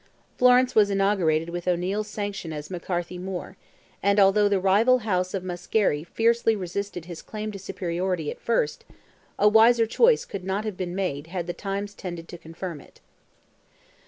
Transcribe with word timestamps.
Florence 0.35 0.73
was 0.73 0.89
inaugurated 0.89 1.49
with 1.49 1.67
O'Neil's 1.67 2.07
sanction 2.07 2.51
as 2.51 2.71
McCarthy 2.71 3.19
More, 3.19 3.55
and 4.01 4.19
although 4.19 4.49
the 4.49 4.59
rival 4.59 5.05
house 5.05 5.35
of 5.35 5.43
Muskerry 5.43 6.03
fiercely 6.03 6.55
resisted 6.55 7.05
his 7.05 7.21
claim 7.21 7.51
to 7.51 7.59
superiority 7.59 8.31
at 8.31 8.39
first, 8.41 8.83
a 9.37 9.47
wiser 9.47 9.85
choice 9.85 10.25
could 10.25 10.43
not 10.43 10.65
have 10.65 10.75
been 10.75 10.95
made 10.95 11.27
had 11.27 11.45
the 11.45 11.53
times 11.53 11.93
tended 11.93 12.27
to 12.29 12.39
confirm 12.39 12.81
it. 12.81 12.99